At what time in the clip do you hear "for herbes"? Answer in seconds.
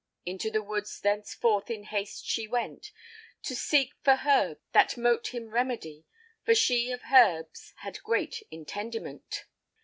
4.01-4.59